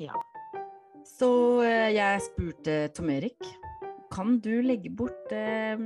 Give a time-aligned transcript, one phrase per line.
[0.00, 0.16] Ja.
[1.06, 1.30] Så
[1.64, 3.44] eh, jeg spurte Tom Erik
[4.10, 5.78] kan du legge bort eh,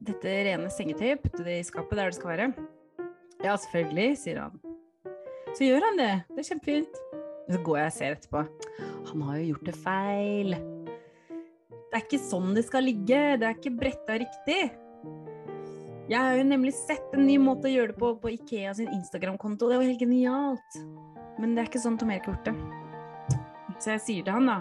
[0.00, 2.50] dette rene sengetøyet, putte det i skapet der det skal være.
[3.42, 4.60] Ja, selvfølgelig, sier han.
[5.56, 6.12] Så gjør han det.
[6.30, 7.00] Det er kjempefint.
[7.50, 8.42] Så går jeg og ser etterpå.
[9.10, 10.54] Han har jo gjort det feil.
[11.90, 13.20] Det er ikke sånn det skal ligge.
[13.40, 14.60] Det er ikke bretta riktig.
[16.10, 18.92] Jeg har jo nemlig sett en ny måte å gjøre det på på Ikea sin
[18.94, 19.70] Instagram-konto.
[19.70, 20.78] Det var helt genialt.
[21.40, 22.89] Men det er ikke sånn Tom Erik har gjort det.
[23.80, 24.58] Så jeg sier til han, da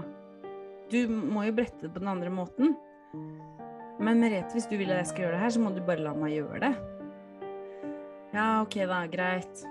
[0.90, 2.78] Du må jo brette det på den andre måten.
[4.00, 6.06] Men Merete, hvis du vil at jeg skal gjøre det her, så må du bare
[6.06, 6.72] la meg gjøre det.
[8.32, 9.66] Ja, ok da, greit.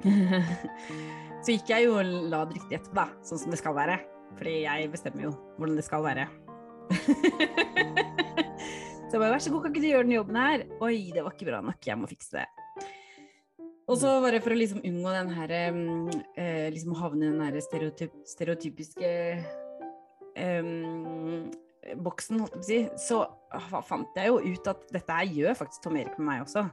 [1.42, 3.08] så gikk jeg jo og la det riktig etterpå, da.
[3.26, 3.98] Sånn som det skal være.
[4.38, 6.28] Fordi jeg bestemmer jo hvordan det skal være.
[9.10, 10.66] så jeg bare vær så god, kan ikke du gjøre den jobben her?
[10.78, 12.46] Oi, det var ikke bra nok, jeg må fikse det.
[13.90, 17.56] Og så bare for å liksom unngå den her eh, liksom havne i den her
[17.64, 19.08] stereotyp, stereotypiske
[20.38, 20.68] eh,
[21.98, 23.24] boksen, holdt jeg på å si, så
[23.88, 26.68] fant jeg jo ut at dette her gjør faktisk Tom Erik med meg også.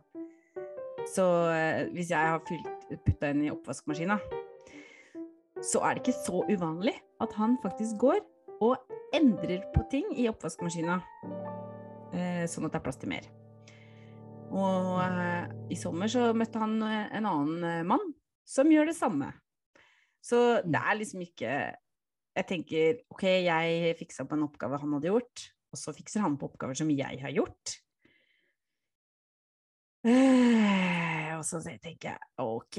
[1.10, 4.20] Så eh, hvis jeg har putta inn i oppvaskmaskina,
[5.66, 6.94] så er det ikke så uvanlig
[7.24, 8.22] at han faktisk går
[8.62, 8.78] og
[9.16, 11.00] endrer på ting i oppvaskmaskina,
[12.14, 13.26] eh, sånn at det er plass til mer.
[14.54, 18.14] Og eh, i sommer så møtte han eh, en annen eh, mann
[18.48, 19.32] som gjør det samme.
[20.24, 21.52] Så det er liksom ikke
[22.38, 26.38] Jeg tenker OK, jeg fiksa på en oppgave han hadde gjort, og så fikser han
[26.38, 27.78] på oppgaver som jeg har gjort.
[30.08, 32.78] Eh, og så tenker jeg OK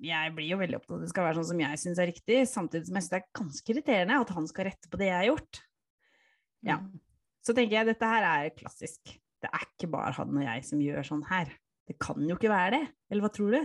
[0.00, 2.10] Jeg blir jo veldig opptatt av at det skal være sånn som jeg syns er
[2.10, 5.10] riktig, samtidig som jeg syns det er ganske irriterende at han skal rette på det
[5.10, 5.60] jeg har gjort.
[6.66, 6.78] Ja.
[6.80, 7.02] Mm.
[7.44, 9.14] Så tenker jeg dette her er klassisk.
[9.40, 11.50] Det er ikke bare han og jeg som gjør sånn her.
[11.88, 12.82] Det kan jo ikke være det.
[13.10, 13.60] Eller hva tror du?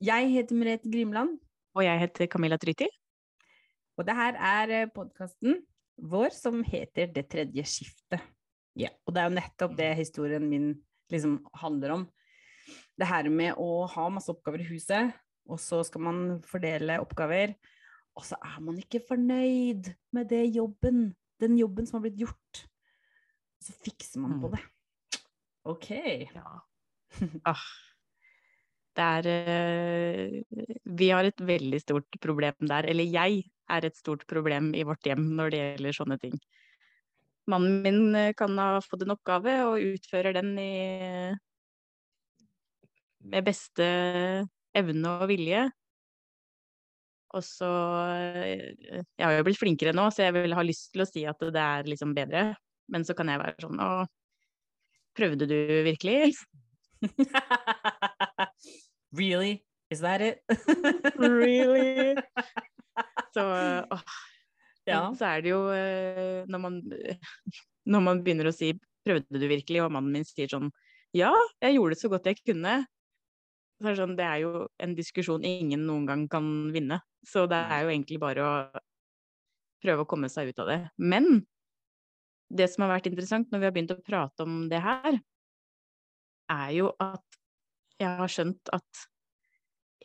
[0.00, 1.36] Jeg heter Merete Grimland.
[1.76, 2.88] Og jeg heter Camilla Tryti.
[4.00, 5.60] Og det her er podkasten
[6.00, 8.22] vår som heter Det tredje skiftet.
[8.78, 10.72] Ja, og det er jo nettopp det historien min
[11.12, 12.06] liksom handler om.
[12.96, 15.12] Det her med å ha masse oppgaver i huset,
[15.50, 17.56] og så skal man fordele oppgaver,
[18.16, 21.10] og så er man ikke fornøyd med det jobben,
[21.42, 22.64] den jobben som har blitt gjort.
[23.60, 24.64] Så fikser man på det.
[25.68, 25.90] OK.
[26.34, 26.58] Ja.
[27.44, 27.62] Ah.
[29.00, 30.34] Er uh,
[30.84, 32.86] Vi har et veldig stort problem der.
[32.90, 36.36] Eller jeg er et stort problem i vårt hjem når det gjelder sånne ting.
[37.50, 40.72] Mannen min kan ha fått en oppgave og utfører den i
[43.20, 43.86] med beste
[44.76, 45.66] evne og vilje.
[47.36, 47.68] Og så
[48.90, 51.40] Jeg har jo blitt flinkere nå, så jeg vil ha lyst til å si at
[51.40, 52.50] det er liksom bedre.
[52.90, 53.90] Men så kan jeg være sånn Å,
[55.18, 56.34] prøvde du virkelig?
[59.20, 59.62] really?
[59.90, 60.42] Is that it?
[61.18, 62.16] really?
[63.34, 64.04] Så åh.
[64.88, 65.02] Ja.
[65.14, 65.60] Så er det jo
[66.50, 66.78] når man,
[67.92, 68.72] når man begynner å si
[69.06, 70.70] 'prøvde du virkelig', og mannen min sier sånn
[71.16, 71.30] 'ja,
[71.62, 72.74] jeg gjorde det så godt jeg kunne',
[73.80, 77.00] så er det, sånn, det er jo en diskusjon ingen noen gang kan vinne.
[77.24, 78.80] Så det er jo egentlig bare å
[79.80, 80.80] prøve å komme seg ut av det.
[81.00, 81.46] Men
[82.50, 85.20] det som har vært interessant når vi har begynt å prate om det her,
[86.50, 87.40] er jo at
[88.00, 89.06] jeg har skjønt at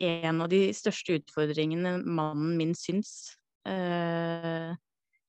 [0.05, 4.73] en av de største utfordringene mannen min syns eh,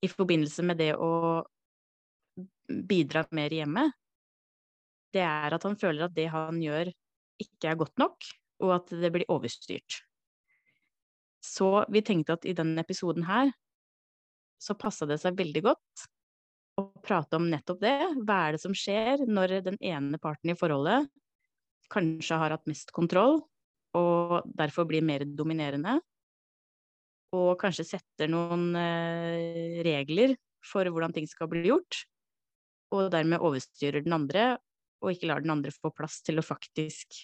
[0.02, 1.44] i forbindelse med det å
[2.66, 3.86] bidra mer hjemme,
[5.14, 6.90] det er at han føler at det han gjør,
[7.40, 8.26] ikke er godt nok,
[8.64, 10.02] og at det blir overstyrt.
[11.44, 13.52] Så vi tenkte at i denne episoden her
[14.60, 16.06] så passa det seg veldig godt
[16.76, 17.98] å prate om nettopp det.
[18.26, 21.08] Hva er det som skjer når den ene parten i forholdet
[21.92, 23.40] kanskje har hatt mest kontroll,
[23.96, 26.00] og derfor blir mer dominerende,
[27.36, 30.34] og kanskje setter noen eh, regler
[30.66, 32.02] for hvordan ting skal bli gjort,
[32.94, 34.56] og dermed overstyrer den andre,
[35.02, 37.20] og ikke lar den andre få plass til å faktisk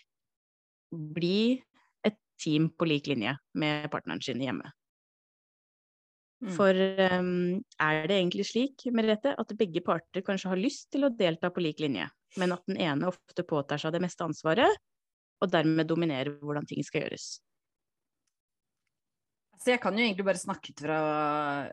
[0.92, 1.58] bli
[2.04, 4.68] et team på lik linje med partneren sin hjemme.
[6.42, 6.50] Mm.
[6.56, 11.12] For um, er det egentlig slik, Merete, at begge parter kanskje har lyst til å
[11.14, 12.08] delta på lik linje,
[12.40, 14.80] men at den ene ofte påtar seg det meste ansvaret,
[15.42, 17.36] og dermed dominerer hvordan ting skal gjøres?
[19.62, 20.98] Så jeg kan jo egentlig bare snakke ut fra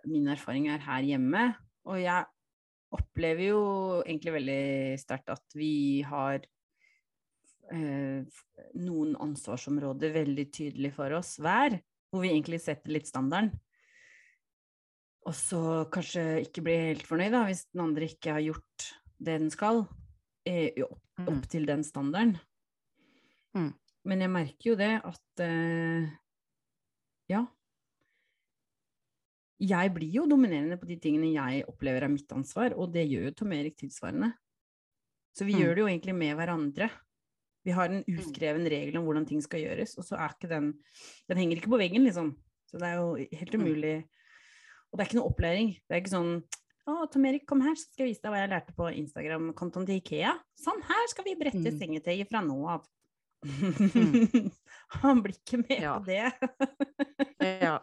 [0.06, 1.48] mine erfaringer her hjemme.
[1.90, 2.28] Og jeg
[2.94, 3.62] opplever jo
[4.04, 4.66] egentlig veldig
[5.02, 6.44] sterkt at vi har
[7.74, 8.22] eh,
[8.78, 11.80] noen ansvarsområder veldig tydelig for oss hver,
[12.14, 13.56] hvor vi egentlig setter litt standarden.
[15.28, 15.62] Og så
[15.92, 18.88] kanskje ikke bli helt fornøyd da, hvis den andre ikke har gjort
[19.20, 19.84] det den skal,
[20.48, 22.38] eh, opp, opp til den standarden.
[23.54, 23.74] Mm.
[24.06, 26.08] Men jeg merker jo det at eh,
[27.30, 27.44] ja,
[29.60, 33.28] jeg blir jo dominerende på de tingene jeg opplever er mitt ansvar, og det gjør
[33.28, 34.32] jo Tom Erik tilsvarende.
[35.36, 35.60] Så vi Mm.
[35.60, 36.90] gjør det jo egentlig med hverandre.
[37.66, 40.74] Vi har en uskreven regel om hvordan ting skal gjøres, og så er ikke den
[41.28, 42.36] Den henger ikke på veggen, liksom.
[42.66, 44.04] Så det er jo helt Mm.
[44.90, 45.74] Og det er ikke noe opplæring.
[45.88, 46.32] Det er ikke sånn
[46.90, 49.86] å, Tom Erik, kom her, så skal jeg vise deg hva jeg lærte på Instagram-kontoen
[49.86, 50.32] til Ikea.
[50.58, 51.78] Sånn, her skal vi brette Mm.
[51.78, 52.88] sengetøyet fra nå av.
[55.04, 56.00] Han blir ikke med Ja.
[56.00, 56.34] på det.
[57.62, 57.76] Ja.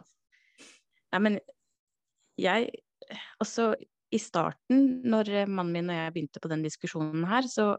[1.13, 1.39] Nei, men
[2.37, 2.67] jeg
[3.39, 3.71] Altså,
[4.11, 7.77] i starten, når mannen min og jeg begynte på den diskusjonen her, så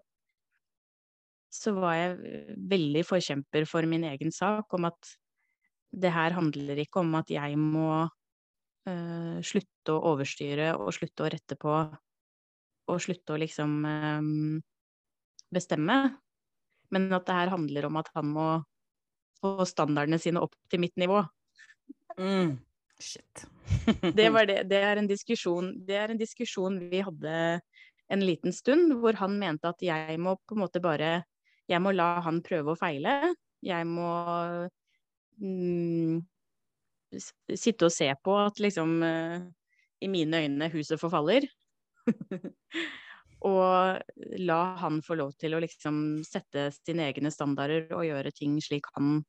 [1.53, 5.15] så var jeg veldig forkjemper for min egen sak om at
[5.97, 8.09] det her handler ikke om at jeg må
[8.89, 11.75] eh, slutte å overstyre og slutte å rette på
[12.89, 14.31] og slutte å liksom eh,
[15.55, 15.99] bestemme,
[16.95, 18.49] men at det her handler om at han må
[19.39, 21.21] få standardene sine opp til mitt nivå.
[22.19, 22.57] Mm.
[22.99, 23.45] Shit.
[24.03, 27.35] Det, var det, det, er det er en diskusjon vi hadde
[28.09, 31.23] en liten stund, hvor han mente at jeg må på en måte bare
[31.69, 33.35] Jeg må la han prøve og feile.
[33.61, 34.09] Jeg må
[35.37, 36.23] mm,
[37.13, 39.47] sitte og se på at liksom eh,
[40.05, 41.47] I mine øyne huset forfaller.
[43.49, 43.99] og
[44.41, 48.89] la han få lov til å liksom sette sine egne standarder og gjøre ting slik
[48.97, 49.23] han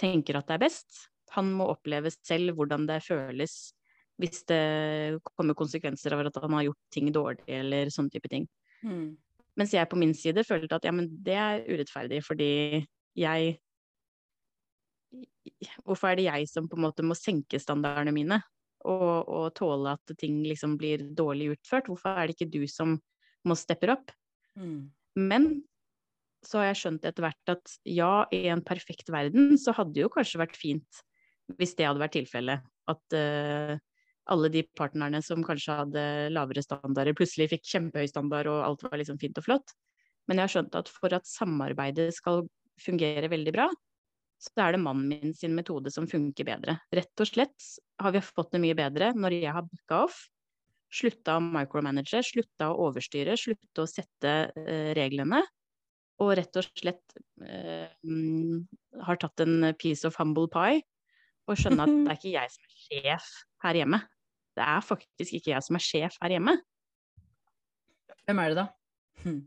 [0.00, 1.06] tenker at det er best.
[1.36, 3.72] Han må oppleve selv hvordan det føles
[4.20, 8.44] hvis det kommer konsekvenser av at han har gjort ting dårlig, eller sånne type ting.
[8.84, 9.16] Mm.
[9.58, 12.52] Mens jeg på min side følte at ja, men det er urettferdig, fordi
[13.18, 13.56] jeg
[15.82, 18.38] Hvorfor er det jeg som på en måte må senke standardene mine
[18.86, 21.90] og, og tåle at ting liksom blir dårlig utført?
[21.90, 22.96] Hvorfor er det ikke du som
[23.48, 24.12] må steppe opp?
[24.58, 24.90] Mm.
[25.18, 25.48] Men
[26.46, 30.04] så har jeg skjønt etter hvert at ja, i en perfekt verden så hadde det
[30.04, 31.02] jo kanskje vært fint
[31.58, 32.62] hvis det hadde vært tilfellet.
[32.90, 33.76] At uh,
[34.32, 36.04] alle de partnerne som kanskje hadde
[36.34, 39.74] lavere standarder, plutselig fikk kjempehøy standard og alt var liksom fint og flott.
[40.30, 42.44] Men jeg har skjønt at for at samarbeidet skal
[42.82, 43.68] fungere veldig bra,
[44.42, 46.76] så er det mannen min sin metode som funker bedre.
[46.94, 47.66] Rett og slett
[48.02, 50.24] har vi fått det mye bedre når jeg har backa off,
[50.92, 55.40] slutta å micromanage, slutta å overstyre, slutta å sette eh, reglene,
[56.22, 57.16] og rett og slett
[57.46, 57.88] eh,
[59.06, 60.82] har tatt en piece of humble pie
[61.50, 63.30] og skjønne at det er ikke jeg som er sjef
[63.64, 64.02] her hjemme.
[64.52, 66.58] Det er faktisk ikke jeg som er sjef her hjemme.
[68.26, 68.66] Hvem er det, da?
[69.24, 69.40] Hm.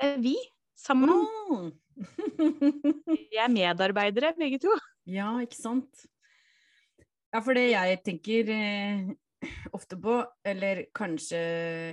[0.00, 0.36] Det er vi
[0.78, 1.12] sammen.
[1.12, 1.68] Oh.
[3.30, 4.72] Vi er medarbeidere, begge to.
[5.10, 6.06] ja, ikke sant?
[7.30, 9.10] Ja, for det jeg tenker eh,
[9.76, 10.16] ofte på,
[10.46, 11.40] eller kanskje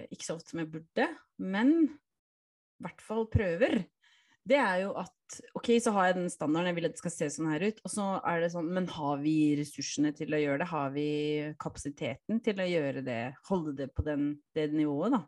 [0.09, 1.09] ikke så ofte som jeg burde,
[1.43, 3.83] men i hvert fall prøver,
[4.47, 7.13] det er jo at ok, så har jeg den standarden, jeg vil at det skal
[7.13, 10.39] se sånn her ut, og så er det sånn, men har vi ressursene til å
[10.39, 10.69] gjøre det?
[10.71, 11.09] Har vi
[11.59, 13.21] kapasiteten til å gjøre det?
[13.49, 15.21] Holde det på den, det nivået, da?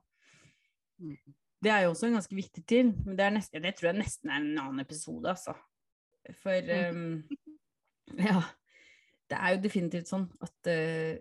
[1.04, 1.18] Mm.
[1.60, 4.00] Det er jo også en ganske viktig til, men det, er nesten, det tror jeg
[4.00, 5.56] nesten er en annen episode, altså.
[6.40, 7.24] For um,
[8.16, 8.38] ja,
[9.30, 11.18] det er jo definitivt sånn at uh,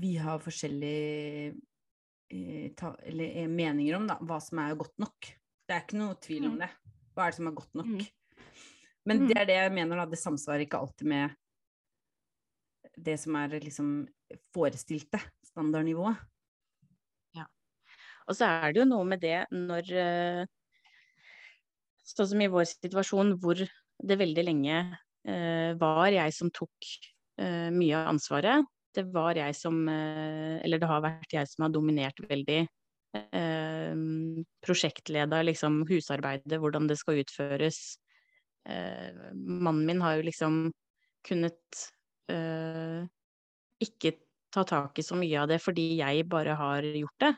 [0.00, 5.30] vi har forskjellige uh, ta, eller, uh, meninger om da, hva som er godt nok.
[5.64, 6.60] Det er ikke noe tvil om Mm.
[6.62, 6.70] det.
[7.14, 7.90] Hva er det som er godt nok?
[7.90, 8.04] Mm.
[9.04, 9.26] Men Mm.
[9.28, 10.06] det er det jeg mener, da.
[10.06, 11.34] Det samsvarer ikke alltid med
[12.96, 13.90] det som er liksom
[14.54, 16.16] forestilte standardnivået.
[18.28, 20.44] Og så er det jo noe med det når eh,
[22.04, 24.76] Sånn som i vår situasjon hvor det veldig lenge
[25.24, 26.88] eh, var jeg som tok
[27.40, 28.66] eh, mye av ansvaret.
[28.94, 32.60] Det var jeg som Eller det har vært jeg som har dominert veldig.
[33.14, 33.94] Eh,
[34.64, 37.80] prosjektleda liksom husarbeidet, hvordan det skal utføres.
[38.68, 40.60] Eh, mannen min har jo liksom
[41.26, 41.80] kunnet
[42.32, 43.04] eh,
[43.84, 44.14] ikke
[44.54, 47.32] ta tak i så mye av det fordi jeg bare har gjort det.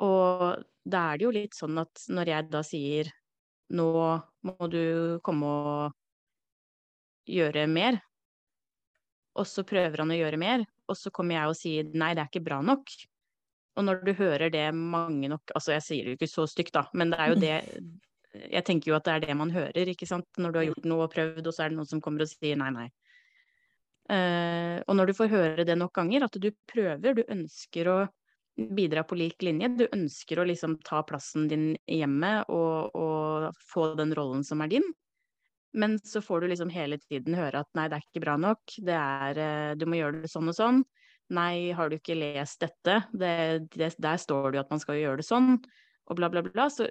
[0.00, 3.10] Og da er det jo litt sånn at når jeg da sier
[3.70, 3.90] nå
[4.46, 5.98] må du komme og
[7.30, 8.00] gjøre mer,
[9.38, 12.24] og så prøver han å gjøre mer, og så kommer jeg og sier nei, det
[12.24, 12.90] er ikke bra nok.
[13.78, 16.72] Og når du hører det mange nok Altså, jeg sier det jo ikke så stygt,
[16.74, 17.52] da, men det er jo det
[18.50, 20.26] Jeg tenker jo at det er det man hører, ikke sant.
[20.38, 22.32] Når du har gjort noe og prøvd, og så er det noen som kommer og
[22.32, 22.88] sier nei, nei.
[24.10, 27.98] Uh, og når du får høre det nok ganger, at du prøver, du ønsker å
[28.68, 29.70] bidra på lik linje.
[29.78, 34.62] Du ønsker å liksom ta plassen din i hjemmet og, og, få den rollen som
[34.64, 34.86] er din.
[35.72, 38.74] Men så får du liksom hele tiden høre at nei, det er ikke bra nok,
[38.82, 39.42] det er,
[39.78, 40.80] du må gjøre det sånn og sånn.
[41.30, 42.96] Nei, har du ikke lest dette?
[43.14, 43.34] Det,
[43.76, 45.52] det, der står det jo at man skal gjøre det sånn,
[46.10, 46.66] og bla, bla, bla.
[46.74, 46.88] Så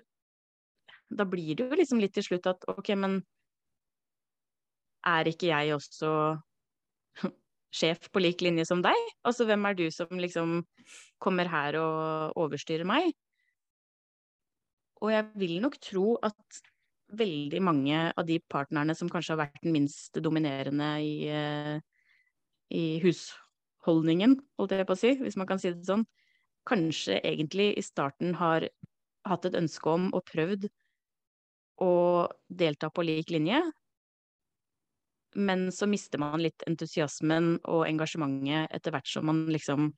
[1.11, 3.19] da blir det jo liksom litt til slutt at ok, men
[5.09, 6.11] er ikke jeg også
[7.73, 8.97] sjef på lik linje som deg?
[9.27, 10.59] Altså, hvem er du som liksom
[11.21, 13.11] kommer her og overstyrer meg?
[14.99, 16.61] Og jeg vil nok tro at
[17.19, 21.79] veldig mange av de partnerne som kanskje har vært den minst dominerende i, eh,
[22.69, 26.05] i husholdningen, holdt jeg på å si, hvis man kan si det sånn,
[26.69, 28.67] kanskje egentlig i starten har
[29.25, 30.69] hatt et ønske om og prøvd
[31.81, 31.93] å
[32.49, 33.61] delta på lik linje,
[35.35, 39.91] men så mister man litt entusiasmen og engasjementet etter hvert som man liksom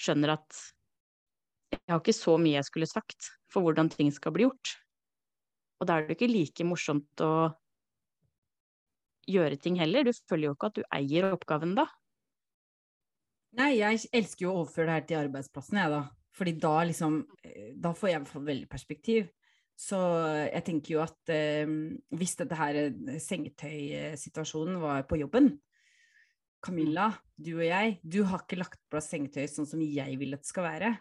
[0.00, 0.62] skjønner at
[1.74, 4.76] jeg har ikke så mye jeg skulle sagt for hvordan ting skal bli gjort.
[5.80, 7.50] Og da er det ikke like morsomt å
[9.28, 10.06] gjøre ting heller.
[10.06, 11.88] Du føler jo ikke at du eier oppgaven da.
[13.56, 16.02] Nei, jeg elsker jo å overføre det her til arbeidsplassen, jeg, da.
[16.36, 19.28] Fordi da liksom eh, Da får jeg i hvert fall veldig perspektiv.
[19.76, 19.98] Så
[20.48, 21.68] jeg tenker jo at eh,
[22.16, 25.50] hvis dette her eh, sengetøysituasjonen var på jobben
[26.64, 30.32] Camilla, du og jeg, du har ikke lagt på plass sengetøy sånn som jeg vil
[30.34, 30.94] at det skal være.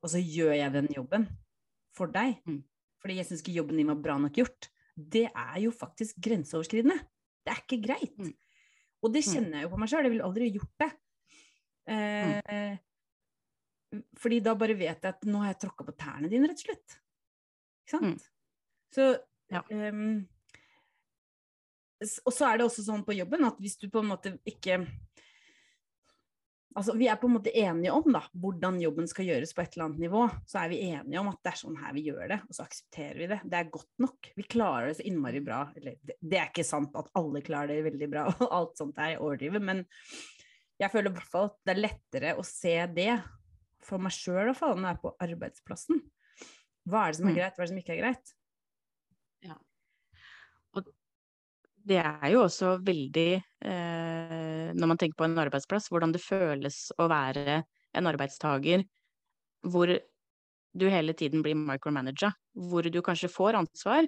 [0.00, 1.26] Og så gjør jeg den jobben
[1.96, 2.38] for deg.
[2.48, 2.62] Mm.
[3.02, 4.70] Fordi jeg syns ikke jobben din var bra nok gjort.
[4.94, 6.96] Det er jo faktisk grenseoverskridende.
[7.44, 8.16] Det er ikke greit.
[8.16, 8.32] Mm.
[9.02, 9.28] Og det mm.
[9.34, 10.06] kjenner jeg jo på meg sjøl.
[10.06, 10.90] Jeg ville aldri gjort det.
[11.90, 12.32] Mm.
[12.54, 16.62] Eh, fordi da bare vet jeg at nå har jeg tråkka på tærne dine, rett
[16.62, 17.00] og slett.
[17.90, 18.22] Ikke sant?
[18.22, 18.94] Mm.
[18.94, 19.06] Så
[19.50, 19.62] ja.
[19.70, 20.26] um,
[22.26, 24.84] Og så er det også sånn på jobben at hvis du på en måte ikke
[26.78, 29.72] Altså, vi er på en måte enige om da, hvordan jobben skal gjøres på et
[29.74, 30.20] eller annet nivå.
[30.46, 32.62] Så er vi enige om at det er sånn her vi gjør det, og så
[32.62, 33.38] aksepterer vi det.
[33.42, 34.28] Det er godt nok.
[34.38, 35.64] Vi klarer det så innmari bra.
[35.74, 39.18] Eller det, er ikke sant at alle klarer det veldig bra, og alt sånt er
[39.18, 39.82] overdrivet, men
[40.80, 43.10] jeg føler i hvert fall at det er lettere å se det
[43.82, 46.04] for meg sjøl, når jeg er på arbeidsplassen.
[46.88, 47.38] Hva er det som er mm.
[47.38, 48.32] greit, hva er det som ikke er greit?
[49.46, 49.56] Ja.
[50.76, 50.86] Og
[51.90, 53.30] det er jo også veldig,
[53.72, 57.60] eh, når man tenker på en arbeidsplass, hvordan det føles å være
[57.98, 58.86] en arbeidstaker
[59.66, 59.92] hvor
[60.72, 62.32] du hele tiden blir micromanager.
[62.54, 64.06] Hvor du kanskje får ansvar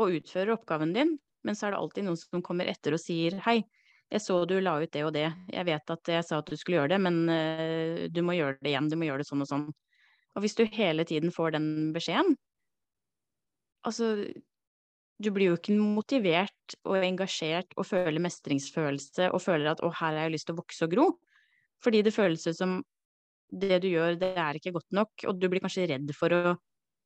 [0.00, 3.36] og utfører oppgaven din, men så er det alltid noen som kommer etter og sier
[3.44, 3.60] hei,
[4.12, 6.56] jeg så du la ut det og det, jeg vet at jeg sa at du
[6.60, 9.44] skulle gjøre det, men uh, du må gjøre det igjen, du må gjøre det sånn
[9.44, 9.64] og sånn.
[10.34, 12.36] Og hvis du hele tiden får den beskjeden
[13.84, 14.14] Altså,
[15.20, 20.16] du blir jo ikke motivert og engasjert og føler mestringsfølelse og føler at 'å, her
[20.16, 21.10] har jeg lyst til å vokse og gro'.
[21.84, 22.78] Fordi det føles som
[23.52, 26.56] det du gjør, det er ikke godt nok, og du blir kanskje redd for å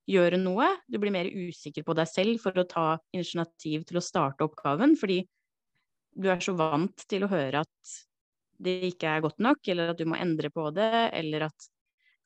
[0.09, 0.69] gjøre noe.
[0.89, 4.95] Du blir mer usikker på deg selv for å ta initiativ til å starte oppgaven,
[4.97, 5.25] fordi
[6.15, 7.97] du er så vant til å høre at
[8.59, 11.69] det ikke er godt nok, eller at du må endre på det, eller at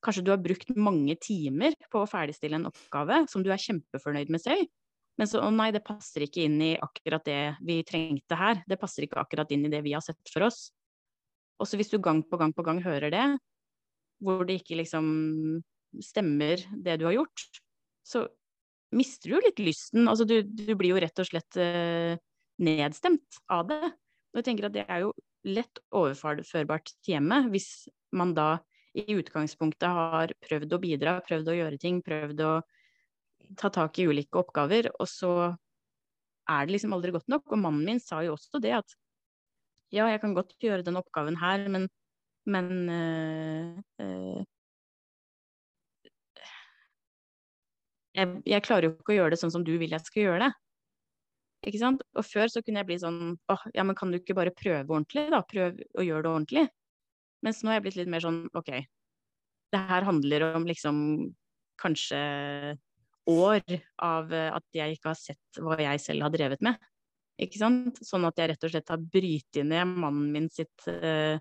[0.03, 4.33] Kanskje du har brukt mange timer på å ferdigstille en oppgave som du er kjempefornøyd
[4.35, 4.67] med selv,
[5.21, 8.63] men så å nei, det passer ikke inn i akkurat det vi trengte her.
[8.67, 10.71] Det passer ikke akkurat inn i det vi har sett for oss.
[11.61, 13.27] Og så hvis du gang på gang på gang hører det,
[14.23, 15.07] hvor det ikke liksom
[16.03, 17.45] stemmer det du har gjort,
[18.09, 18.25] så
[18.97, 20.09] mister du jo litt lysten.
[20.09, 22.17] Altså du, du blir jo rett og slett uh,
[22.65, 23.93] nedstemt av det.
[24.33, 25.13] Og jeg tenker at det er jo
[25.53, 27.69] lett overførbart til hjemmet hvis
[28.17, 28.57] man da
[28.99, 32.53] i utgangspunktet har prøvd å bidra, prøvd å gjøre ting, prøvd å
[33.59, 35.33] ta tak i ulike oppgaver, og så
[36.51, 37.47] er det liksom aldri godt nok.
[37.51, 38.97] Og mannen min sa jo også det at
[39.93, 41.87] ja, jeg kan godt gjøre den oppgaven her, men,
[42.49, 44.43] men øh, øh,
[48.17, 50.47] jeg, jeg, klarer jo ikke å gjøre det sånn som du vil jeg skal gjøre
[50.47, 50.53] det.
[51.69, 52.01] Ikke sant?
[52.19, 53.21] Og før så kunne jeg bli sånn
[53.53, 55.43] åh, ja, men kan du ikke bare prøve ordentlig, da?
[55.47, 56.65] Prøv å gjøre det ordentlig.
[57.43, 58.71] Mens nå er jeg blitt litt mer sånn OK,
[59.73, 60.97] det her handler om liksom
[61.81, 62.21] kanskje
[63.31, 63.63] år
[64.03, 66.79] av eh, at jeg ikke har sett hva jeg selv har drevet med.
[67.43, 67.99] Ikke sant?
[68.05, 71.39] Sånn at jeg rett og slett har brytet ned mannen min sitt uh,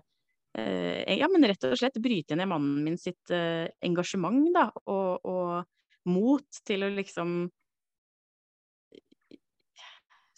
[0.58, 5.28] uh, Ja, men rett og slett bryte ned mannen min sitt uh, engasjement, da, og,
[5.28, 7.44] og mot til å liksom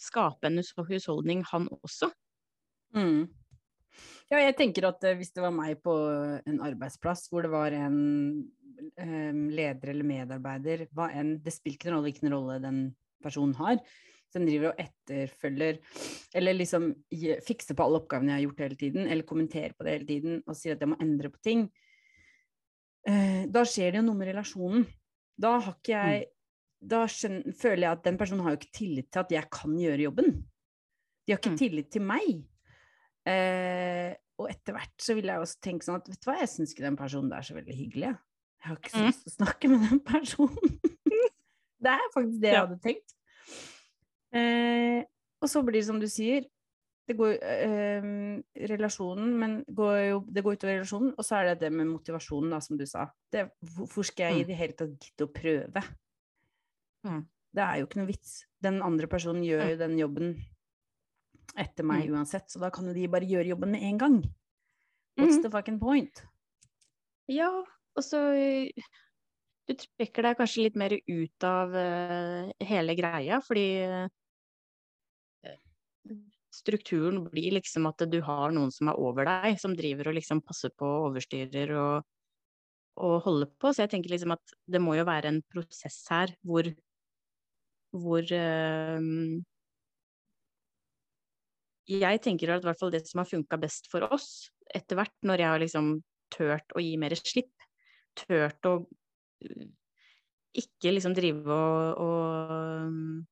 [0.05, 2.11] skape en husholdning, han også.
[2.93, 3.25] Mm.
[4.31, 5.93] Ja, jeg tenker at eh, hvis det var meg på
[6.49, 7.99] en arbeidsplass hvor det var en
[8.97, 12.79] um, leder eller medarbeider, hva enn, det spiller ikke noen rolle hvilken rolle den
[13.21, 13.81] personen har,
[14.33, 15.77] som driver og etterfølger
[16.35, 16.89] eller liksom
[17.45, 20.41] fikser på alle oppgavene jeg har gjort hele tiden, eller kommenterer på det hele tiden
[20.41, 21.67] og sier at jeg må endre på ting,
[23.09, 24.89] uh, da skjer det jo noe med relasjonen.
[25.37, 26.31] Da har ikke jeg mm.
[26.85, 29.71] Da skjønner, føler jeg at den personen har jo ikke tillit til at jeg kan
[29.79, 30.27] gjøre jobben.
[31.25, 31.57] De har ikke mm.
[31.57, 32.43] tillit til meg.
[33.25, 36.51] Eh, og etter hvert så vil jeg også tenke sånn at vet du hva, jeg
[36.51, 38.11] syns ikke den personen der er så veldig hyggelig.
[38.59, 39.07] Jeg har ikke så mm.
[39.07, 40.79] lyst til å snakke med den personen.
[41.85, 43.15] det er faktisk det jeg hadde tenkt.
[44.35, 45.01] Eh,
[45.41, 46.45] og så blir det som du sier,
[47.05, 48.05] Det går eh,
[48.65, 51.11] relasjonen, men går jo, det går utover relasjonen.
[51.13, 53.03] Og så er det det med motivasjonen, da, som du sa.
[53.29, 53.43] Det,
[53.75, 54.47] hvorfor skal jeg i Mm.
[54.49, 55.83] det hele tatt gidde å prøve?
[57.05, 57.19] Mm.
[57.53, 58.33] Det er jo ikke noe vits.
[58.57, 59.69] Den andre personen gjør Mm.
[59.69, 60.33] jo den jobben
[61.55, 62.15] etter meg Mm.
[62.17, 64.17] uansett, så da kan jo de bare gjøre jobben med en gang.
[65.17, 65.43] What's Mhm.
[65.43, 66.23] the fucking point?
[67.27, 67.49] Ja,
[67.95, 68.71] og så
[69.67, 74.07] Du trekker deg kanskje litt mer ut av uh, hele greia, fordi uh,
[76.53, 80.41] strukturen blir liksom at du har noen som er over deg, som driver og liksom
[80.45, 82.05] passer på og overstyrer og,
[83.01, 83.73] og holder på.
[83.73, 86.69] Så jeg tenker liksom at det må jo være en prosess her hvor
[87.95, 88.99] hvor eh,
[91.85, 95.61] jeg tenker at det som har funka best for oss etter hvert, når jeg har
[95.61, 95.91] liksom
[96.33, 97.53] tørt å gi mer slipp,
[98.17, 99.65] tørt å uh,
[100.55, 102.53] ikke liksom drive og, og
[102.87, 103.25] um,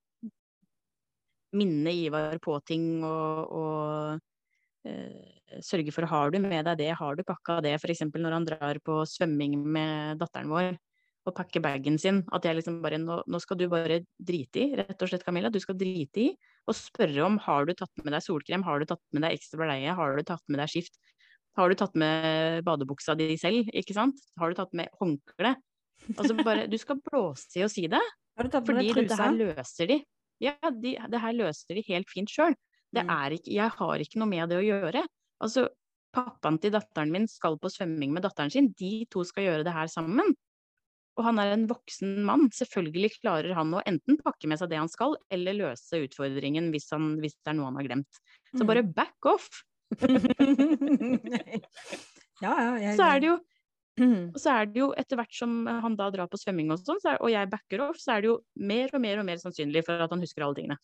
[1.57, 7.15] minne Ivar på ting og, og eh, sørge for har du med deg det, har
[7.15, 8.07] du pakka det, f.eks.
[8.09, 10.73] når han drar på svømming med datteren vår
[11.23, 14.73] og pakker bagen sin, at jeg liksom bare nå, nå skal du bare drite i,
[14.75, 16.31] rett og slett Camilla, du skal drite i
[16.69, 19.59] og spørre om har du tatt med deg solkrem, har du tatt med deg ekstra
[19.63, 20.97] bleie, har du tatt med deg skift,
[21.59, 25.55] har du tatt med badebuksa di selv, ikke sant, har du tatt med håndkle?
[26.17, 28.01] Altså bare, du skal blåse i å si det,
[28.37, 29.99] Har du tatt fordi dette her løser de.
[30.41, 32.55] Ja, de, det her løser de helt fint sjøl.
[32.93, 33.09] Det Mm.
[33.13, 35.03] er ikke, jeg har ikke noe med det å gjøre.
[35.41, 35.67] Altså,
[36.13, 39.73] pappaen til datteren min skal på svømming med datteren sin, de to skal gjøre det
[39.73, 40.33] her sammen.
[41.17, 44.79] Og han er en voksen mann, selvfølgelig klarer han å enten pakke med seg det
[44.81, 48.21] han skal, eller løse utfordringen hvis, han, hvis det er noe han har glemt.
[48.55, 48.69] Så Mm.
[48.69, 49.49] bare back off!
[52.41, 52.71] ja, ja.
[52.81, 53.39] Jeg, Så er det jo
[53.93, 54.31] Mm.
[54.33, 56.97] Og så er det jo etter hvert som han da drar på svømming og sånn,
[56.97, 59.83] så og jeg backer off, så er det jo mer og mer og mer sannsynlig
[59.85, 60.77] for at han husker alle tingene.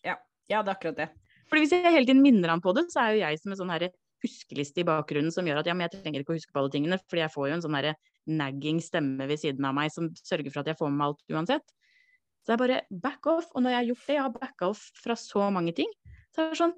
[0.00, 0.14] Ja,
[0.48, 1.08] ja, det er akkurat det.
[1.50, 3.60] Fordi hvis jeg hele tiden minner han på det, så er jo jeg som en
[3.60, 3.84] sånn her
[4.24, 6.72] huskeliste i bakgrunnen som gjør at ja, men jeg trenger ikke å huske på alle
[6.72, 7.90] tingene, fordi jeg får jo en sånn her
[8.30, 11.34] nagging stemme ved siden av meg som sørger for at jeg får med meg alt
[11.36, 11.74] uansett.
[12.44, 13.46] Så det er bare back off.
[13.54, 15.90] Og når jeg har gjort det, jeg har backa off fra så mange ting,
[16.34, 16.74] så er det sånn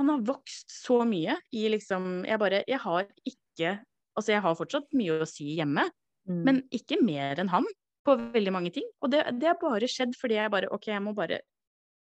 [0.00, 3.74] Han har vokst så mye i liksom Jeg bare Jeg har ikke
[4.16, 5.84] Altså, jeg har fortsatt mye å si hjemme,
[6.22, 6.42] Mm.
[6.46, 7.64] men ikke mer enn han
[8.06, 8.84] på veldig mange ting.
[9.02, 11.40] Og det, det har bare skjedd fordi jeg bare OK, jeg må bare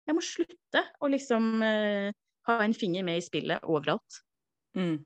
[0.07, 2.09] Jeg må slutte å liksom uh,
[2.47, 4.21] ha en finger med i spillet overalt.
[4.73, 5.03] Mm.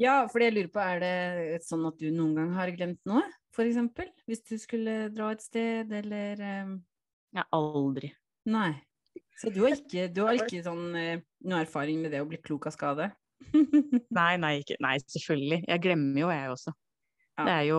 [0.00, 3.22] Ja, for jeg lurer på, er det sånn at du noen gang har glemt noe?
[3.60, 6.78] Eksempel, hvis du skulle dra et sted, eller um...
[7.36, 8.08] Jeg aldri.
[8.48, 8.70] Nei.
[9.36, 12.40] Så du har ikke, du har ikke sånn, eh, noe erfaring med det å bli
[12.40, 13.10] klok av skade?
[14.18, 15.60] Nei, nei, ikke, nei, selvfølgelig.
[15.68, 16.74] Jeg glemmer jo, jeg også.
[17.36, 17.78] Ja, Det er jo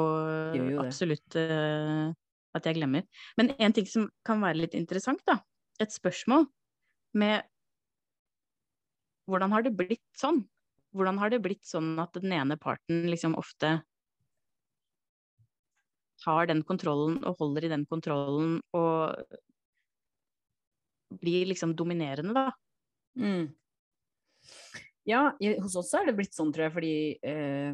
[0.57, 2.13] jo absolutt uh,
[2.57, 3.05] at jeg glemmer.
[3.37, 5.39] Men en ting som kan være litt interessant, da.
[5.81, 6.47] Et spørsmål
[7.17, 7.45] med
[9.29, 10.41] hvordan har det blitt sånn?
[10.91, 13.79] Hvordan har det blitt sånn at den ene parten liksom ofte
[16.25, 19.23] har den kontrollen og holder i den kontrollen og
[21.21, 22.51] blir liksom dominerende, da?
[23.19, 23.49] Mm.
[25.07, 25.31] Ja,
[25.63, 26.93] hos oss er det blitt sånn, tror jeg, fordi
[27.25, 27.73] eh,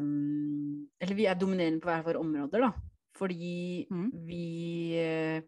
[1.04, 2.72] Eller vi er dominerende på hver våre områder, da.
[3.18, 4.10] Fordi Mm.
[4.26, 5.42] vi eh,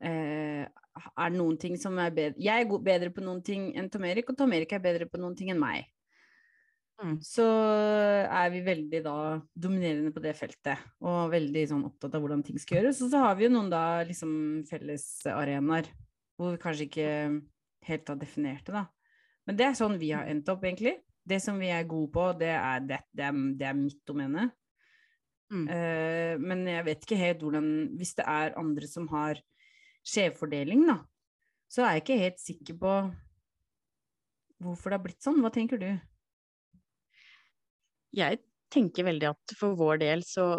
[0.00, 4.04] eh, er noen ting som er bedre Jeg er bedre på noen ting enn Tom
[4.04, 5.86] Erik, og Tom Erik er bedre på noen ting enn meg.
[6.98, 7.14] Mm.
[7.22, 9.16] Så er vi veldig da
[9.54, 13.02] dominerende på det feltet, og veldig sånn opptatt av hvordan ting skal gjøres.
[13.06, 14.32] Og så har vi jo noen da liksom
[14.68, 15.90] fellesarenaer
[16.38, 17.10] hvor vi kanskje ikke
[17.88, 18.86] helt har definert det, da.
[19.48, 20.98] Men det er sånn vi har endt opp, egentlig.
[21.28, 24.48] Det som vi er gode på, det er, det, det er, det er mitt domene.
[25.48, 25.64] Mm.
[25.72, 29.38] Eh, men jeg vet ikke helt hvordan Hvis det er andre som har
[30.04, 30.98] skjevfordeling, da,
[31.72, 32.92] så er jeg ikke helt sikker på
[34.64, 35.40] hvorfor det har blitt sånn.
[35.44, 35.90] Hva tenker du?
[38.16, 38.40] Jeg
[38.72, 40.50] tenker veldig at for vår del så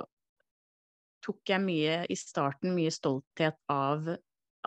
[1.26, 4.08] tok jeg mye i starten mye stolthet av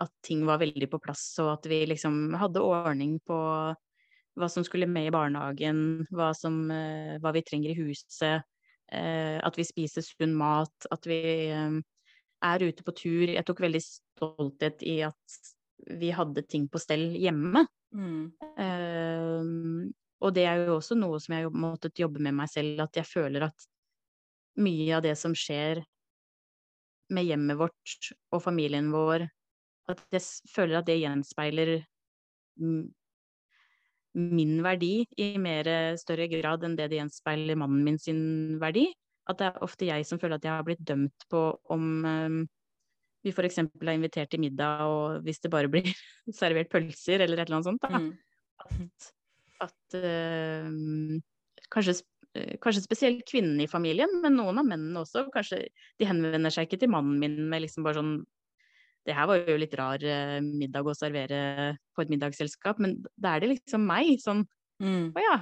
[0.01, 3.37] at ting var veldig på plass, og at vi liksom hadde ordning på
[4.33, 8.45] hva som skulle med i barnehagen, hva, som, eh, hva vi trenger i huset,
[8.89, 11.19] eh, at vi spiser sunn mat, at vi
[11.53, 11.77] eh,
[12.43, 13.27] er ute på tur.
[13.29, 15.37] Jeg tok veldig stolthet i at
[15.99, 17.67] vi hadde ting på stell hjemme.
[17.93, 18.33] Mm.
[20.23, 22.95] Og det er jo også noe som jeg har måttet jobbe med meg selv, at
[22.99, 23.67] jeg føler at
[24.63, 25.81] mye av det som skjer
[27.13, 29.25] med hjemmet vårt og familien vår,
[29.91, 31.73] at jeg føler at det gjenspeiler
[34.13, 35.67] min verdi i mer
[35.99, 38.21] større grad enn det det gjenspeiler mannen min sin
[38.61, 38.87] verdi.
[39.29, 41.41] At det er ofte jeg som føler at jeg har blitt dømt på
[41.73, 42.39] om ehm,
[43.23, 43.61] vi f.eks.
[43.63, 45.87] er invitert til middag, og hvis det bare blir
[46.41, 48.09] servert pølser eller et eller annet sånt, da, Mm.
[48.63, 49.13] at,
[49.65, 50.67] at eh,
[51.73, 51.95] kanskje,
[52.35, 55.27] eh, kanskje spesielt kvinnene i familien, men noen av mennene også.
[55.33, 55.65] Kanskje
[55.99, 58.15] de henvender seg ikke til mannen min med liksom bare sånn
[59.03, 63.35] Det her var jo litt rar eh, middag å servere på et middagsselskap, men da
[63.35, 64.15] er det liksom meg.
[64.23, 64.45] Sånn
[64.81, 65.13] Mm.
[65.15, 65.35] Å ja.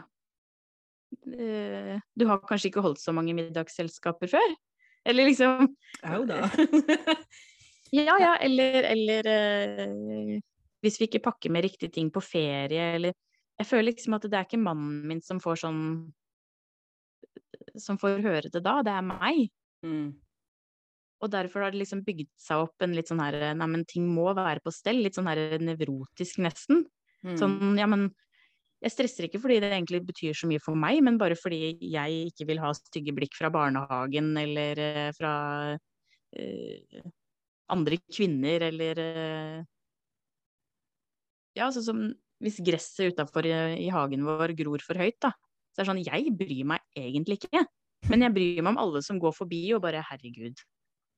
[2.14, 4.54] Du har kanskje ikke holdt så mange middagsselskaper før?
[5.08, 5.72] Eller liksom
[6.06, 6.44] Au da.
[7.96, 9.30] Ja, ja, eller, eller
[10.82, 13.16] hvis vi ikke pakker med riktige ting på ferie, eller
[13.60, 15.82] Jeg føler liksom at det er ikke mannen min som får sånn
[17.80, 19.48] Som får høre det da, det er meg.
[19.86, 20.12] mm.
[21.22, 24.08] Og derfor har det liksom bygd seg opp en litt sånn her Nei, men ting
[24.10, 25.04] må være på stell.
[25.06, 26.88] Litt sånn her nevrotisk, nesten.
[27.22, 27.36] Mm.
[27.38, 28.08] Sånn, ja, men
[28.82, 32.32] jeg stresser ikke fordi det egentlig betyr så mye for meg, men bare fordi jeg
[32.32, 35.34] ikke vil ha stygge blikk fra barnehagen eller eh, fra
[35.78, 37.04] uh,
[37.76, 39.62] andre kvinner eller uh,
[41.60, 42.02] Ja, sånn som
[42.42, 43.54] hvis gresset utafor i,
[43.86, 45.32] i hagen vår gror for høyt, da.
[45.72, 47.64] Så er det sånn, jeg bryr meg egentlig ikke.
[48.10, 50.60] Men jeg bryr meg om alle som går forbi og bare herregud,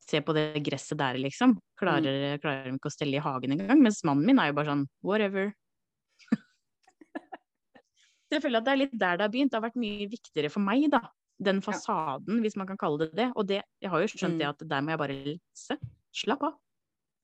[0.03, 1.55] se på det gresset der, liksom.
[1.79, 3.79] Klarer, klarer de ikke å stelle i hagen engang?
[3.81, 5.53] Mens mannen min er jo bare sånn whatever.
[8.27, 9.53] Så jeg føler at det er litt der det har begynt.
[9.53, 11.01] Det har vært mye viktigere for meg, da.
[11.43, 13.29] Den fasaden, hvis man kan kalle det det.
[13.39, 14.53] Og det, jeg har jo skjønt det Mm.
[14.53, 15.77] at der må jeg bare se.
[16.13, 16.59] Slapp av.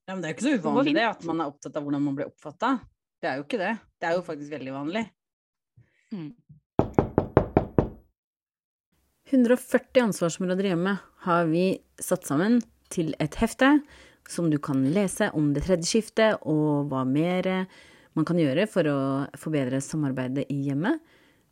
[0.08, 2.02] Ja, men det er jo ikke så uvanlig det, at man er opptatt av hvordan
[2.02, 2.70] man blir oppfatta.
[3.20, 3.74] Det er jo ikke det.
[4.00, 5.04] Det er jo faktisk veldig vanlig.
[6.16, 6.30] Mm.
[9.30, 11.64] 140 ansvarsområder hjemme har vi
[12.02, 12.58] satt sammen
[12.90, 13.76] til et hefte
[14.30, 17.46] som du kan lese om det tredje skiftet og hva mer
[18.18, 18.98] man kan gjøre for å
[19.38, 20.98] forbedre samarbeidet i hjemmet.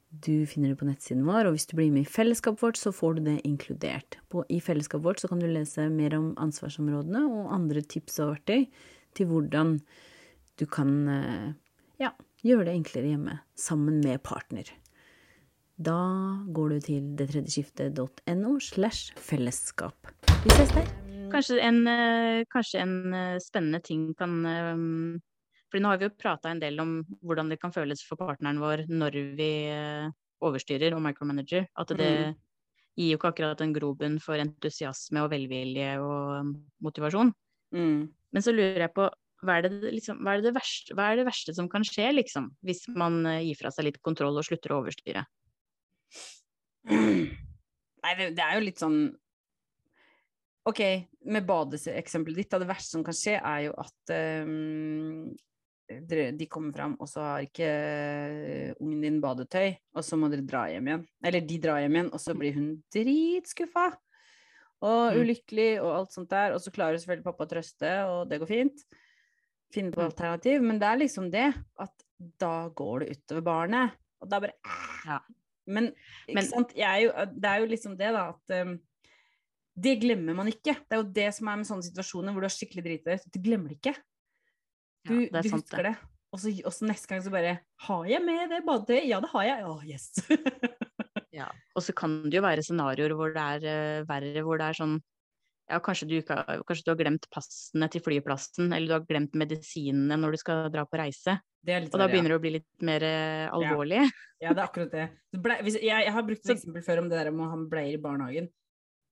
[0.08, 2.90] Du finner det på nettsiden vår, og hvis du blir med i fellesskapet vårt, så
[2.96, 4.16] får du det inkludert.
[4.32, 8.32] På, I fellesskapet vårt så kan du lese mer om ansvarsområdene og andre tips og
[8.32, 8.64] verktøy
[9.18, 9.76] til hvordan
[10.58, 11.48] du kan eh,
[12.02, 14.66] ja, gjøre det enklere hjemme sammen med partner.
[15.78, 15.98] Da
[16.50, 20.10] går du til detredjeskiftet.no slash fellesskap.
[20.42, 20.88] Vi ses der.
[21.30, 24.40] Kanskje en, eh, kanskje en eh, spennende ting kan
[25.68, 28.56] For nå har vi jo prata en del om hvordan det kan føles for partneren
[28.62, 29.50] vår når vi
[30.40, 31.66] overstyrer og micromanager.
[31.76, 32.36] At det Mm.
[32.96, 37.34] gir jo ikke akkurat en grobunn for entusiasme og velvilje og motivasjon.
[37.74, 38.08] Mm.
[38.32, 39.10] Men så lurer jeg på
[39.44, 42.08] hva er, det, liksom, hva, er det verste, hva er det verste som kan skje,
[42.16, 42.50] liksom?
[42.66, 45.24] Hvis man eh, gir fra seg litt kontroll og slutter å overstyre?
[46.88, 49.00] Nei, det, det er jo litt sånn
[50.68, 50.82] Ok,
[51.32, 55.30] med badeeksempelet ditt, da, det verste som kan skje, er jo at um,
[55.88, 60.44] de kommer fram, og så har ikke eh, ungen din badetøy, og så må dere
[60.44, 61.06] dra hjem igjen.
[61.24, 63.86] Eller de drar hjem igjen, og så blir hun dritskuffa
[64.84, 65.22] og Mm.
[65.22, 66.52] ulykkelig og alt sånt der.
[66.54, 68.84] Og så klarer selvfølgelig pappa å trøste, og det går fint.
[69.74, 70.62] Finne på alternativ.
[70.64, 71.48] Men det er liksom det,
[71.80, 72.06] at
[72.40, 73.98] da går det utover barnet.
[74.22, 74.56] Og da bare
[75.06, 75.20] Ja.
[75.68, 75.92] Men,
[76.32, 78.78] Men- er jo, det er jo liksom det, da, at um,
[79.78, 80.74] det glemmer man ikke.
[80.88, 83.18] Det er jo det som er med sånne situasjoner hvor du har skikkelig drita.
[83.28, 83.94] Du glemmer det ikke.
[85.06, 85.94] Du, Ja, det du sant, husker det.
[86.32, 89.06] Og så, og så neste gang så bare Har jeg med det badetøyet?
[89.08, 89.64] Ja, det har jeg.
[89.64, 90.10] Å, yes.
[91.38, 91.46] Ja.
[91.76, 94.78] Og så kan det jo være scenarioer hvor det er uh, verre, hvor det er
[94.80, 94.96] sånn
[95.68, 100.16] ja, kanskje du, kanskje du har glemt passene til flyplassen, eller du har glemt medisinene
[100.16, 101.38] når du skal dra på reise.
[101.68, 104.06] Og da begynner det å bli litt mer eh, alvorlig.
[104.40, 105.08] Ja, det er akkurat det.
[105.34, 107.58] Ble, hvis, jeg, jeg har brukt et eksempel før om det der om å ha
[107.68, 108.48] bleier i barnehagen.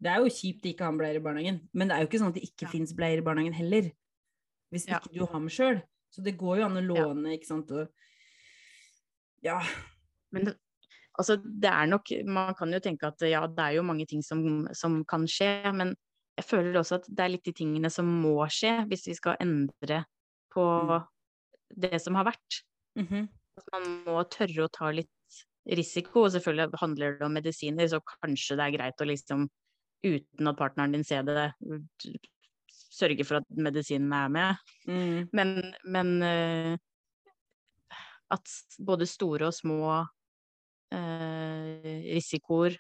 [0.01, 2.09] Det er jo kjipt å ikke ha med bleier i barnehagen, men det er jo
[2.11, 2.73] ikke sånn at det ikke Ja.
[2.73, 3.91] fins bleier i barnehagen heller.
[4.73, 5.01] Hvis Ja.
[5.01, 5.83] ikke du har med sjøl.
[6.15, 7.05] Så det går jo an å Ja.
[7.05, 7.71] låne, ikke sant.
[7.73, 7.89] Og,
[9.45, 9.61] ja.
[10.33, 10.57] Men det,
[11.19, 14.23] altså, det er nok Man kan jo tenke at ja, det er jo mange ting
[14.23, 15.95] som, som kan skje, men
[16.37, 19.39] jeg føler også at det er litt de tingene som må skje hvis vi skal
[19.41, 20.03] endre
[20.53, 21.07] på Mm.
[21.83, 22.63] det som har vært.
[22.97, 23.29] mhm.
[23.57, 25.09] At man må tørre å ta litt
[25.67, 29.49] risiko, og selvfølgelig handler det om medisiner, så kanskje det er greit å liksom,
[30.05, 31.53] uten at partneren din ser det,
[32.69, 34.57] sørge for at medisinene er med.
[34.87, 35.29] mm.
[35.33, 36.77] Men, men uh,
[38.31, 39.81] at både store og små
[40.95, 42.77] uh, risikoer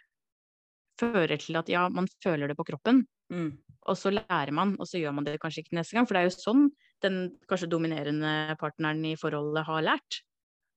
[1.01, 3.57] fører til at ja, man føler det på kroppen, Mm.
[3.91, 6.07] og så lærer man, og så gjør man det kanskje ikke neste gang.
[6.07, 6.69] For det er jo sånn
[7.05, 7.19] den
[7.51, 10.21] kanskje dominerende partneren i forholdet har lært.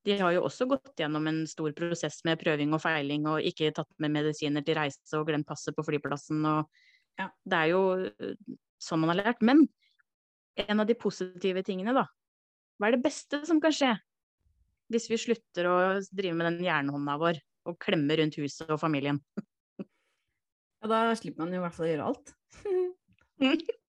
[0.07, 3.73] De har jo også gått gjennom en stor prosess med prøving og feiling, og ikke
[3.75, 6.45] tatt med medisiner til reise og glemt passet på flyplassen.
[6.45, 6.65] Og
[7.19, 7.27] Ja.
[7.43, 8.35] Det er jo eh,
[8.79, 9.41] sånn man har lært.
[9.43, 9.65] Men
[10.55, 12.05] en av de positive tingene, da.
[12.79, 13.97] Hva er det beste som kan skje
[14.89, 15.75] hvis vi slutter å
[16.09, 17.37] drive med den jernhånda vår
[17.69, 19.19] og klemme rundt huset og familien?
[20.81, 22.33] Ja, da slipper man jo i hvert fall å gjøre alt.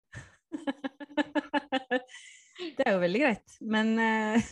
[2.77, 3.55] det er jo veldig greit.
[3.63, 4.51] Men eh,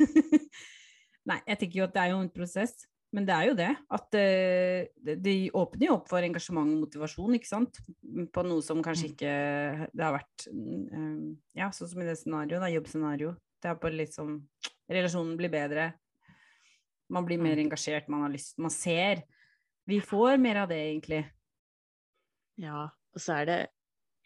[1.28, 2.74] Nei, jeg tenker jo at det er jo en prosess.
[3.12, 3.68] Men det er jo det.
[3.96, 7.80] At eh, det åpner jo opp for engasjement og motivasjon, ikke sant.
[8.34, 9.12] På noe som kanskje Mm.
[9.14, 9.32] ikke
[9.96, 11.22] det har vært mm,
[11.56, 13.30] Ja, sånn som i det scenarioet, da, jobbscenario.
[13.58, 14.36] Det er på litt sånn
[14.88, 15.90] Relasjonen blir bedre.
[17.12, 17.64] Man blir mer Mm.
[17.66, 19.22] engasjert, man har lyst Man ser.
[19.88, 21.24] Vi får mer av det, egentlig.
[22.58, 23.58] Ja, og så er det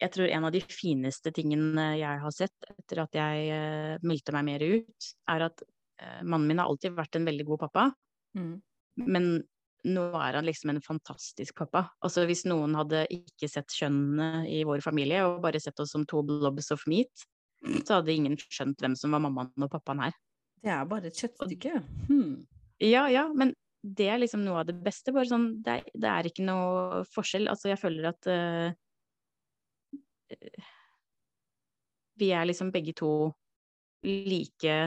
[0.01, 4.33] Jeg tror en av de fineste tingene jeg har sett etter at jeg eh, meldte
[4.35, 5.61] meg mer ut, er at
[6.01, 7.91] eh, mannen min har alltid vært en veldig god pappa,
[8.33, 8.55] Mm.
[8.97, 9.27] men
[9.85, 11.83] nå er han liksom en fantastisk pappa.
[12.01, 16.03] Altså hvis noen hadde ikke sett kjønnene i vår familie, og bare sett oss som
[16.09, 17.27] to blobs of meat,
[17.85, 20.17] så hadde ingen skjønt hvem som var mammaen og pappaen her.
[20.63, 21.75] Det er bare et kjøttstykke.
[22.09, 22.47] Hmm.
[22.81, 25.11] Ja, ja, men det er liksom noe av det beste.
[25.15, 27.49] Bare sånn, det er, det er ikke noe forskjell.
[27.51, 28.69] Altså, jeg føler at eh,
[32.21, 33.11] vi er liksom begge to
[34.07, 34.77] like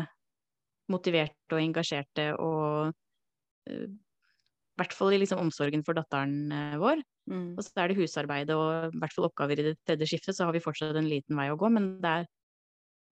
[0.92, 7.00] motiverte og engasjerte og uh, i hvert fall i liksom omsorgen for datteren eh, vår.
[7.32, 7.54] Mm.
[7.56, 10.44] Og så er det husarbeidet og i hvert fall oppgaver i det tredje skiftet, så
[10.46, 11.70] har vi fortsatt en liten vei å gå.
[11.72, 12.28] Men det er,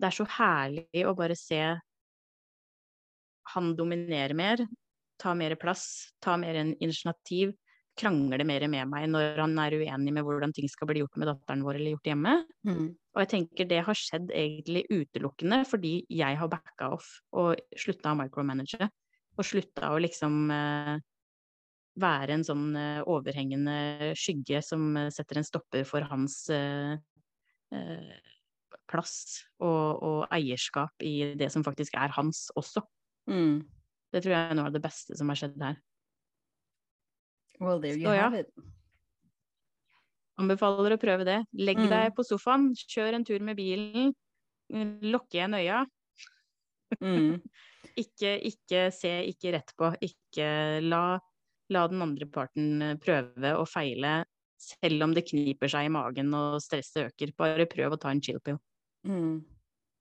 [0.00, 1.62] det er så herlig å bare se
[3.54, 4.60] han dominere mer,
[5.20, 5.86] ta mer plass,
[6.22, 7.54] ta mer en initiativ,
[7.94, 11.28] krangle mer med meg når han er uenig med hvordan ting skal bli gjort med
[11.30, 12.34] datteren vår eller gjort hjemme.
[12.66, 12.88] Mm.
[13.14, 18.12] Og jeg tenker det har skjedd egentlig utelukkende fordi jeg har backa off og slutta
[18.12, 18.90] å micromanage.
[19.34, 20.96] Og slutta å liksom eh,
[22.02, 26.94] være en sånn eh, overhengende skygge som eh, setter en stopper for hans eh,
[27.74, 28.12] eh,
[28.90, 29.16] plass
[29.62, 32.82] og, og eierskap i det som faktisk er hans også.
[33.30, 33.62] Mm.
[34.14, 35.80] Det tror jeg er noe av det beste som har skjedd her.
[37.58, 38.28] Well, there you Så ja.
[38.28, 38.50] have it.
[40.38, 41.40] Anbefaler å prøve det.
[41.54, 41.90] Legg Mm.
[41.90, 44.12] deg på sofaen, kjør en tur med bilen,
[45.10, 45.84] lokk igjen øya.
[47.00, 47.40] Mm.
[47.96, 49.90] Ikke, ikke se ikke rett på.
[50.02, 50.46] Ikke
[50.82, 51.18] la,
[51.70, 54.24] la den andre parten eh, prøve og feile,
[54.58, 57.30] selv om det kniper seg i magen og stresset øker.
[57.38, 58.58] Bare prøv å ta en chill pill.
[59.06, 59.44] Mm.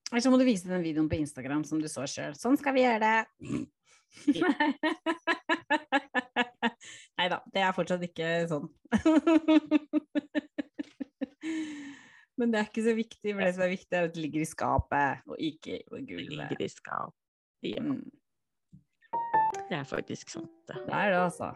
[0.09, 2.33] Eller så må du vise den videoen på Instagram som du så sjøl.
[2.39, 3.67] Sånn skal vi gjøre det.
[7.17, 8.67] Nei da, det er fortsatt ikke sånn.
[12.39, 14.41] Men det er ikke så viktig, for det som er viktig, er at det ligger
[14.41, 16.49] i skapet, og ikke på Det gulvet.
[16.49, 17.19] ligger i skapet.
[17.63, 18.03] Ja, Mm.
[19.69, 20.75] det er faktisk sant, det.
[20.87, 21.49] Det er det, altså.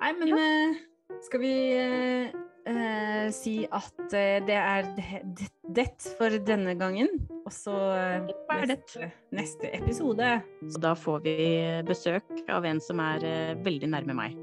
[0.00, 0.34] Nei, men ja.
[1.26, 1.52] skal vi
[2.66, 4.88] eh, eh, si at eh, det er
[5.74, 5.86] det,
[6.18, 7.10] for denne gangen?
[7.44, 10.38] Og så eh, er neste, neste episode.
[10.68, 11.36] Så da får vi
[11.88, 14.40] besøk av en som er eh, veldig nærme meg.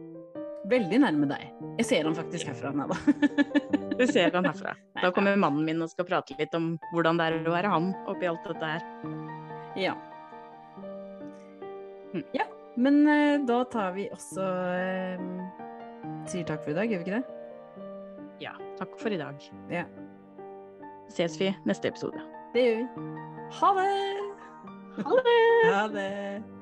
[0.71, 1.49] Veldig nærme deg.
[1.81, 2.73] Jeg ser han faktisk herfra.
[2.75, 2.99] nå, da.
[4.01, 4.75] Du ser han herfra.
[5.01, 7.91] Da kommer mannen min og skal prate litt om hvordan det er å være han
[8.09, 8.87] oppi alt dette her.
[9.79, 9.97] Ja.
[12.13, 12.25] Mm.
[12.37, 12.47] ja.
[12.79, 14.45] Men eh, da tar vi også
[14.77, 15.23] eh,
[16.31, 17.40] Sier takk for i dag, gjør vi ikke det?
[18.41, 19.37] Ja, takk for i dag.
[19.69, 19.83] Ja.
[21.11, 22.21] Ses vi neste episode.
[22.55, 23.03] Det gjør vi.
[23.59, 23.91] Ha det!
[25.05, 25.41] Ha det!
[25.75, 26.60] Ha det!